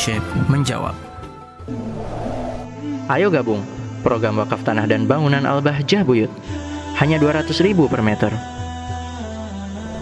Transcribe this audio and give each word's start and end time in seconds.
Syekh 0.00 0.24
menjawab. 0.48 0.96
Ayo 3.12 3.28
gabung 3.28 3.60
program 4.00 4.40
wakaf 4.40 4.64
tanah 4.64 4.88
dan 4.88 5.04
bangunan 5.04 5.44
Al-Bahjah 5.44 6.08
Buyut. 6.08 6.32
Hanya 6.96 7.20
200 7.20 7.52
ribu 7.60 7.84
per 7.84 8.00
meter. 8.00 8.32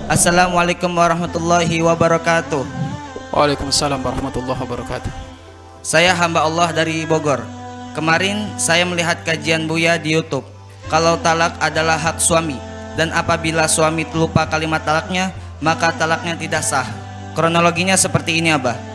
Assalamualaikum 0.06 0.94
warahmatullahi 0.94 1.82
wabarakatuh. 1.82 2.62
Waalaikumsalam 3.34 3.98
warahmatullahi 3.98 4.60
wabarakatuh. 4.62 5.10
Saya 5.82 6.14
hamba 6.14 6.46
Allah 6.46 6.70
dari 6.70 7.02
Bogor. 7.02 7.42
Kemarin 7.98 8.54
saya 8.54 8.86
melihat 8.86 9.26
kajian 9.26 9.66
Buya 9.66 9.98
di 9.98 10.14
YouTube. 10.14 10.46
Kalau 10.86 11.18
talak 11.26 11.58
adalah 11.58 11.98
hak 11.98 12.22
suami 12.22 12.54
dan 12.94 13.10
apabila 13.10 13.66
suami 13.66 14.06
lupa 14.14 14.46
kalimat 14.46 14.78
talaknya, 14.78 15.34
maka 15.58 15.90
talaknya 15.90 16.38
tidak 16.38 16.62
sah. 16.62 16.86
Kronologinya 17.34 17.98
seperti 17.98 18.38
ini, 18.38 18.54
Abah. 18.54 18.87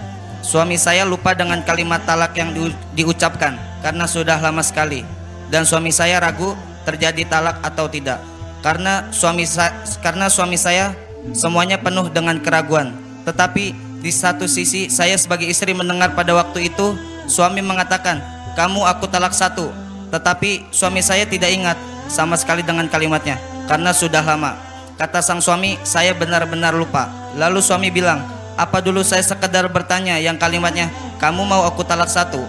Suami 0.43 0.75
saya 0.75 1.07
lupa 1.07 1.31
dengan 1.31 1.63
kalimat 1.63 2.03
talak 2.03 2.35
yang 2.35 2.51
diu- 2.51 2.75
diucapkan 2.91 3.55
karena 3.79 4.03
sudah 4.03 4.43
lama 4.43 4.59
sekali 4.59 5.07
dan 5.47 5.63
suami 5.63 5.87
saya 5.87 6.19
ragu 6.19 6.51
terjadi 6.83 7.23
talak 7.31 7.63
atau 7.63 7.87
tidak. 7.87 8.19
Karena 8.59 9.07
suami 9.15 9.47
sa- 9.47 9.71
karena 10.03 10.27
suami 10.27 10.59
saya 10.59 10.91
semuanya 11.31 11.79
penuh 11.79 12.11
dengan 12.11 12.35
keraguan. 12.43 12.91
Tetapi 13.23 13.71
di 14.03 14.11
satu 14.11 14.43
sisi 14.43 14.91
saya 14.91 15.15
sebagai 15.15 15.47
istri 15.47 15.71
mendengar 15.71 16.11
pada 16.11 16.35
waktu 16.35 16.67
itu 16.67 16.91
suami 17.23 17.63
mengatakan, 17.63 18.19
"Kamu 18.59 18.83
aku 18.83 19.07
talak 19.07 19.31
satu." 19.31 19.71
Tetapi 20.11 20.75
suami 20.75 20.99
saya 20.99 21.23
tidak 21.23 21.55
ingat 21.55 21.79
sama 22.11 22.35
sekali 22.35 22.67
dengan 22.67 22.91
kalimatnya 22.91 23.39
karena 23.71 23.95
sudah 23.95 24.19
lama. 24.19 24.59
Kata 24.99 25.23
sang 25.23 25.39
suami, 25.39 25.79
"Saya 25.87 26.11
benar-benar 26.11 26.75
lupa." 26.75 27.07
Lalu 27.39 27.63
suami 27.63 27.89
bilang, 27.89 28.19
"Apa 28.55 28.79
dulu 28.83 29.01
saya 29.01 29.21
sekedar 29.25 29.65
bertanya 29.69 30.17
yang 30.21 30.37
kalimatnya, 30.37 30.89
"Kamu 31.17 31.43
mau 31.45 31.65
aku 31.65 31.81
talak 31.81 32.09
satu?" 32.09 32.41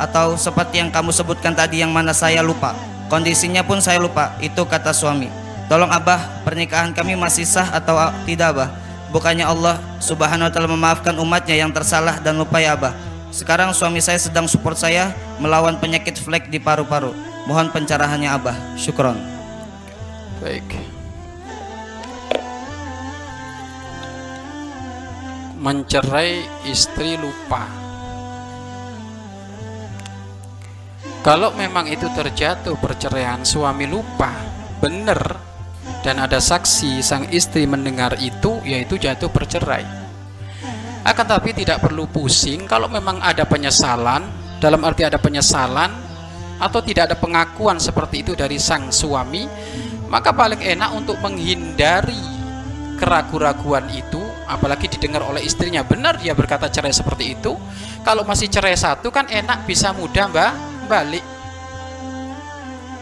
Atau 0.00 0.34
seperti 0.34 0.82
yang 0.82 0.90
kamu 0.90 1.14
sebutkan 1.14 1.54
tadi 1.54 1.78
yang 1.82 1.94
mana 1.94 2.10
saya 2.10 2.42
lupa. 2.42 2.74
Kondisinya 3.06 3.62
pun 3.62 3.78
saya 3.78 4.02
lupa. 4.02 4.34
Itu 4.42 4.66
kata 4.66 4.90
suami. 4.90 5.30
Tolong 5.70 5.88
Abah, 5.88 6.44
pernikahan 6.44 6.90
kami 6.92 7.14
masih 7.16 7.46
sah 7.46 7.70
atau 7.72 7.96
tidak 8.26 8.52
Abah? 8.58 8.68
Bukannya 9.14 9.46
Allah 9.46 9.78
subhanahu 10.02 10.50
wa 10.50 10.52
ta'ala 10.52 10.66
memaafkan 10.66 11.14
umatnya 11.22 11.54
yang 11.54 11.70
tersalah 11.70 12.18
dan 12.18 12.34
lupa 12.34 12.58
ya 12.58 12.74
Abah. 12.74 12.92
Sekarang 13.30 13.70
suami 13.70 14.02
saya 14.02 14.18
sedang 14.18 14.50
support 14.50 14.74
saya 14.74 15.14
melawan 15.38 15.78
penyakit 15.78 16.18
flek 16.18 16.50
di 16.50 16.58
paru-paru. 16.58 17.14
Mohon 17.46 17.70
pencerahannya 17.70 18.30
Abah. 18.30 18.56
Syukron. 18.74 19.18
Baik. 20.42 20.93
Mencerai 25.64 26.44
istri 26.68 27.16
lupa. 27.16 27.64
Kalau 31.24 31.56
memang 31.56 31.88
itu 31.88 32.04
terjatuh 32.12 32.76
perceraian 32.76 33.40
suami 33.48 33.88
lupa, 33.88 34.28
benar 34.84 35.40
dan 36.04 36.20
ada 36.20 36.36
saksi 36.36 37.00
sang 37.00 37.32
istri 37.32 37.64
mendengar 37.64 38.12
itu 38.20 38.60
yaitu 38.68 39.00
jatuh 39.00 39.32
bercerai. 39.32 39.88
Akan 41.00 41.24
tapi 41.24 41.56
tidak 41.56 41.80
perlu 41.80 42.12
pusing 42.12 42.68
kalau 42.68 42.92
memang 42.92 43.24
ada 43.24 43.48
penyesalan, 43.48 44.20
dalam 44.60 44.84
arti 44.84 45.08
ada 45.08 45.16
penyesalan 45.16 45.88
atau 46.60 46.84
tidak 46.84 47.08
ada 47.08 47.16
pengakuan 47.16 47.80
seperti 47.80 48.20
itu 48.20 48.36
dari 48.36 48.60
sang 48.60 48.92
suami, 48.92 49.48
maka 50.12 50.36
paling 50.36 50.60
enak 50.60 50.92
untuk 50.92 51.16
menghindari 51.24 52.20
keraguan-raguan 53.00 53.88
itu, 53.92 54.23
apalagi 54.48 54.88
didengar 54.90 55.24
oleh 55.24 55.44
istrinya. 55.44 55.84
Benar 55.84 56.20
dia 56.20 56.32
berkata 56.36 56.68
cerai 56.68 56.92
seperti 56.92 57.36
itu. 57.36 57.56
Kalau 58.04 58.22
masih 58.24 58.48
cerai 58.52 58.76
satu 58.76 59.08
kan 59.08 59.28
enak 59.28 59.64
bisa 59.68 59.92
mudah 59.96 60.28
mbak. 60.28 60.52
Balik. 60.84 61.24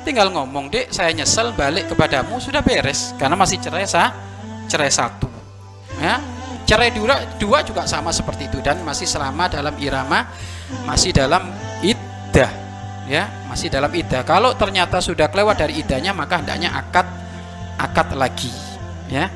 Tinggal 0.03 0.35
ngomong 0.35 0.67
dek, 0.71 0.91
saya 0.91 1.15
nyesel 1.15 1.55
balik 1.55 1.91
kepadamu 1.91 2.43
sudah 2.43 2.63
beres. 2.63 3.15
Karena 3.19 3.39
masih 3.39 3.63
cerai 3.63 3.87
sah, 3.87 4.11
cerai 4.67 4.91
satu. 4.91 5.31
Ya, 6.03 6.19
cerai 6.67 6.91
dua, 6.91 7.23
dua 7.39 7.63
juga 7.63 7.87
sama 7.87 8.11
seperti 8.11 8.51
itu 8.51 8.59
dan 8.59 8.83
masih 8.83 9.07
selama 9.07 9.47
dalam 9.47 9.75
irama, 9.79 10.27
masih 10.87 11.15
dalam 11.15 11.47
iddah. 11.83 12.51
Ya 13.11 13.27
masih 13.51 13.67
dalam 13.69 13.91
idah 13.93 14.23
kalau 14.23 14.55
ternyata 14.55 15.03
sudah 15.03 15.27
kelewat 15.27 15.59
dari 15.59 15.83
idahnya 15.83 16.15
maka 16.15 16.39
hendaknya 16.39 16.71
akad 16.71 17.05
akad 17.77 18.15
lagi. 18.15 18.49
Ya 19.11 19.29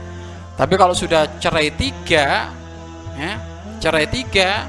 tapi 0.56 0.74
kalau 0.80 0.96
sudah 0.96 1.38
cerai 1.38 1.70
tiga 1.76 2.50
ya 3.16 3.32
cerai 3.78 4.08
tiga 4.08 4.64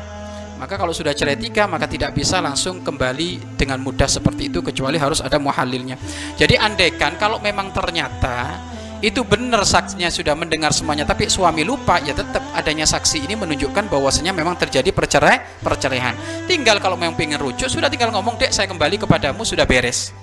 maka 0.57 0.75
kalau 0.75 0.91
sudah 0.91 1.15
cerai 1.15 1.39
tiga 1.39 1.65
maka 1.65 1.87
tidak 1.87 2.11
bisa 2.11 2.43
langsung 2.43 2.83
kembali 2.83 3.55
dengan 3.55 3.79
mudah 3.79 4.09
seperti 4.09 4.51
itu 4.51 4.59
kecuali 4.59 4.99
harus 4.99 5.23
ada 5.23 5.39
muhalilnya 5.39 5.95
jadi 6.35 6.59
andaikan 6.59 7.15
kalau 7.15 7.39
memang 7.39 7.71
ternyata 7.71 8.59
itu 8.97 9.21
benar 9.21 9.61
saksinya 9.61 10.09
sudah 10.09 10.33
mendengar 10.33 10.73
semuanya 10.73 11.05
tapi 11.05 11.29
suami 11.29 11.61
lupa 11.61 12.01
ya 12.01 12.17
tetap 12.17 12.41
adanya 12.57 12.89
saksi 12.89 13.29
ini 13.29 13.37
menunjukkan 13.37 13.93
bahwasanya 13.93 14.33
memang 14.33 14.57
terjadi 14.57 14.89
percerai 14.89 15.61
perceraian 15.61 16.17
tinggal 16.49 16.81
kalau 16.81 16.97
memang 16.97 17.13
pengen 17.13 17.37
rujuk 17.37 17.69
sudah 17.69 17.93
tinggal 17.93 18.09
ngomong 18.09 18.41
dek 18.41 18.49
saya 18.49 18.65
kembali 18.65 18.97
kepadamu 18.97 19.45
sudah 19.45 19.69
beres. 19.69 20.17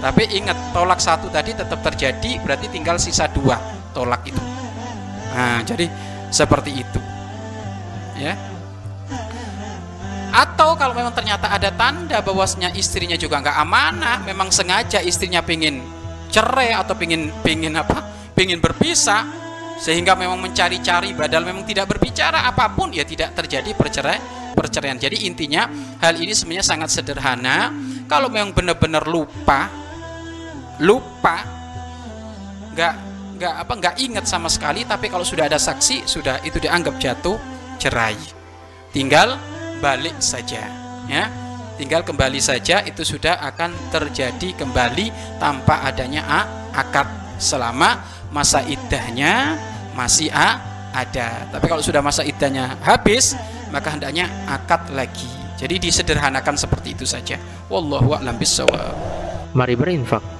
Tapi 0.00 0.32
ingat 0.32 0.72
tolak 0.72 0.96
satu 0.96 1.28
tadi 1.28 1.52
tetap 1.52 1.84
terjadi 1.84 2.40
berarti 2.40 2.72
tinggal 2.72 2.96
sisa 2.96 3.28
dua 3.28 3.60
tolak 3.92 4.24
itu 4.24 4.49
nah 5.30 5.62
jadi 5.62 5.86
seperti 6.30 6.70
itu. 6.82 7.00
Ya. 8.20 8.38
Atau 10.30 10.78
kalau 10.78 10.94
memang 10.94 11.10
ternyata 11.10 11.50
ada 11.50 11.74
tanda 11.74 12.22
bahwasanya 12.22 12.70
istrinya 12.78 13.18
juga 13.18 13.42
nggak 13.42 13.56
amanah 13.66 14.22
memang 14.22 14.54
sengaja 14.54 15.02
istrinya 15.02 15.42
pengen 15.42 15.82
cerai 16.30 16.70
atau 16.70 16.94
pingin 16.94 17.34
pingin 17.42 17.74
apa? 17.74 18.06
Pingin 18.38 18.62
berpisah 18.62 19.26
sehingga 19.82 20.14
memang 20.14 20.38
mencari-cari 20.38 21.16
badal 21.18 21.42
memang 21.42 21.66
tidak 21.66 21.90
berbicara 21.90 22.46
apa 22.46 22.70
pun 22.70 22.94
ya 22.94 23.02
tidak 23.02 23.34
terjadi 23.34 23.74
percerai 23.74 24.18
perceraian. 24.54 25.00
Jadi 25.00 25.26
intinya 25.26 25.66
hal 25.98 26.14
ini 26.14 26.30
sebenarnya 26.30 26.62
sangat 26.62 26.94
sederhana. 26.94 27.74
Kalau 28.06 28.30
memang 28.30 28.54
benar-benar 28.54 29.10
lupa 29.10 29.66
lupa 30.80 31.42
nggak 32.72 33.09
nggak 33.40 33.56
apa 33.56 33.72
nggak 33.72 33.96
ingat 34.04 34.28
sama 34.28 34.52
sekali 34.52 34.84
tapi 34.84 35.08
kalau 35.08 35.24
sudah 35.24 35.48
ada 35.48 35.56
saksi 35.56 36.04
sudah 36.04 36.44
itu 36.44 36.60
dianggap 36.60 37.00
jatuh 37.00 37.40
cerai. 37.80 38.20
Tinggal 38.92 39.40
balik 39.80 40.20
saja 40.20 40.68
ya. 41.08 41.24
Tinggal 41.80 42.04
kembali 42.04 42.36
saja 42.36 42.84
itu 42.84 43.00
sudah 43.00 43.40
akan 43.40 43.72
terjadi 43.88 44.52
kembali 44.52 45.40
tanpa 45.40 45.80
adanya 45.88 46.20
a, 46.28 46.40
akad. 46.76 47.08
Selama 47.40 48.04
masa 48.28 48.60
idahnya 48.68 49.56
masih 49.96 50.28
a, 50.28 50.60
ada. 50.92 51.48
Tapi 51.48 51.64
kalau 51.64 51.80
sudah 51.80 52.04
masa 52.04 52.20
idahnya 52.20 52.76
habis 52.84 53.32
maka 53.72 53.96
hendaknya 53.96 54.28
akad 54.44 54.92
lagi. 54.92 55.32
Jadi 55.56 55.88
disederhanakan 55.88 56.60
seperti 56.60 56.92
itu 56.92 57.08
saja. 57.08 57.40
Wallahu 57.72 58.16
a'lam 58.16 58.36
bishawab 58.36 58.92
Mari 59.56 59.76
berinfak 59.76 60.39